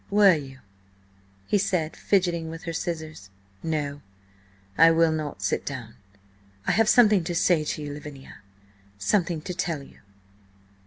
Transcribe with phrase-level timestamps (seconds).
[0.09, 0.61] "Were you?"
[1.45, 3.29] he said, fidgeting with her scissors.
[3.61, 4.01] "No,
[4.75, 5.93] I will not sit down.
[6.65, 8.37] I have something to say to you, Lavinia.
[8.97, 9.99] Something to tell you."